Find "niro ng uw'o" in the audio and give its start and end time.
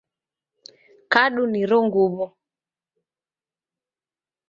1.53-2.25